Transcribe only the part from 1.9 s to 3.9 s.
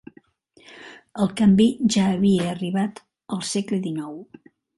ja havia arribat al segle